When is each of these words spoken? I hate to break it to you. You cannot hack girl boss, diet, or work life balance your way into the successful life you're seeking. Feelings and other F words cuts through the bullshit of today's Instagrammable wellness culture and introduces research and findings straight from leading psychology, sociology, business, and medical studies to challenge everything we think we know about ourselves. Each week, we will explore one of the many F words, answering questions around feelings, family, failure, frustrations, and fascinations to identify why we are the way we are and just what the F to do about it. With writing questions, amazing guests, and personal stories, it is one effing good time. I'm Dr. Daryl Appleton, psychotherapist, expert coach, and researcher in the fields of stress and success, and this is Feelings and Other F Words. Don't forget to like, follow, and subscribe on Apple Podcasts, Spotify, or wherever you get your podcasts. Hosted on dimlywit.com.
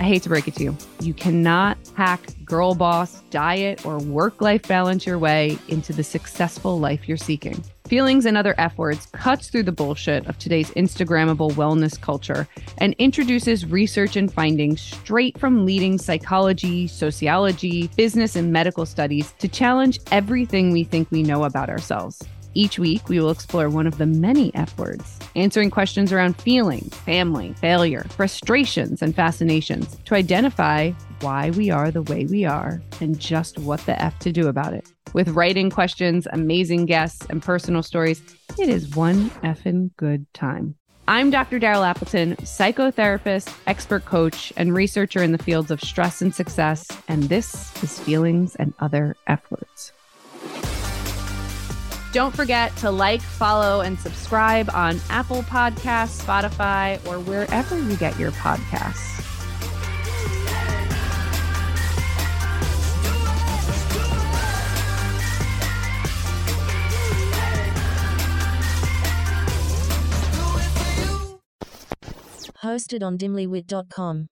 I 0.00 0.04
hate 0.04 0.22
to 0.24 0.28
break 0.28 0.48
it 0.48 0.54
to 0.56 0.64
you. 0.64 0.76
You 1.00 1.14
cannot 1.14 1.78
hack 1.96 2.20
girl 2.44 2.74
boss, 2.74 3.20
diet, 3.30 3.86
or 3.86 3.98
work 3.98 4.40
life 4.40 4.66
balance 4.66 5.06
your 5.06 5.18
way 5.18 5.58
into 5.68 5.92
the 5.92 6.02
successful 6.02 6.78
life 6.78 7.08
you're 7.08 7.16
seeking. 7.16 7.62
Feelings 7.86 8.26
and 8.26 8.36
other 8.36 8.54
F 8.58 8.76
words 8.78 9.06
cuts 9.12 9.48
through 9.48 9.64
the 9.64 9.72
bullshit 9.72 10.26
of 10.26 10.38
today's 10.38 10.70
Instagrammable 10.70 11.52
wellness 11.52 12.00
culture 12.00 12.48
and 12.78 12.94
introduces 12.98 13.66
research 13.66 14.16
and 14.16 14.32
findings 14.32 14.80
straight 14.80 15.38
from 15.38 15.66
leading 15.66 15.98
psychology, 15.98 16.86
sociology, 16.86 17.88
business, 17.96 18.36
and 18.36 18.52
medical 18.52 18.86
studies 18.86 19.32
to 19.38 19.48
challenge 19.48 20.00
everything 20.10 20.72
we 20.72 20.82
think 20.82 21.10
we 21.10 21.22
know 21.22 21.44
about 21.44 21.68
ourselves. 21.68 22.22
Each 22.56 22.78
week, 22.78 23.08
we 23.08 23.18
will 23.18 23.30
explore 23.30 23.68
one 23.68 23.88
of 23.88 23.98
the 23.98 24.06
many 24.06 24.54
F 24.54 24.78
words, 24.78 25.18
answering 25.34 25.70
questions 25.70 26.12
around 26.12 26.40
feelings, 26.40 26.94
family, 26.94 27.52
failure, 27.54 28.04
frustrations, 28.10 29.02
and 29.02 29.12
fascinations 29.12 29.96
to 30.04 30.14
identify 30.14 30.92
why 31.20 31.50
we 31.50 31.70
are 31.70 31.90
the 31.90 32.02
way 32.02 32.26
we 32.26 32.44
are 32.44 32.80
and 33.00 33.18
just 33.18 33.58
what 33.58 33.84
the 33.86 34.00
F 34.00 34.16
to 34.20 34.30
do 34.30 34.46
about 34.46 34.72
it. 34.72 34.88
With 35.14 35.30
writing 35.30 35.68
questions, 35.68 36.28
amazing 36.32 36.86
guests, 36.86 37.26
and 37.28 37.42
personal 37.42 37.82
stories, 37.82 38.22
it 38.56 38.68
is 38.68 38.94
one 38.94 39.30
effing 39.42 39.90
good 39.96 40.24
time. 40.32 40.76
I'm 41.08 41.30
Dr. 41.30 41.58
Daryl 41.58 41.86
Appleton, 41.86 42.36
psychotherapist, 42.36 43.52
expert 43.66 44.04
coach, 44.04 44.52
and 44.56 44.72
researcher 44.72 45.22
in 45.24 45.32
the 45.32 45.38
fields 45.38 45.72
of 45.72 45.80
stress 45.80 46.22
and 46.22 46.32
success, 46.32 46.86
and 47.08 47.24
this 47.24 47.82
is 47.82 47.98
Feelings 47.98 48.54
and 48.56 48.72
Other 48.78 49.16
F 49.26 49.50
Words. 49.50 49.92
Don't 52.14 52.32
forget 52.32 52.76
to 52.76 52.92
like, 52.92 53.20
follow, 53.20 53.80
and 53.80 53.98
subscribe 53.98 54.70
on 54.72 55.00
Apple 55.10 55.42
Podcasts, 55.42 56.22
Spotify, 56.22 57.04
or 57.08 57.18
wherever 57.18 57.76
you 57.76 57.96
get 57.96 58.16
your 58.20 58.30
podcasts. 58.30 59.10
Hosted 72.62 73.02
on 73.02 73.18
dimlywit.com. 73.18 74.28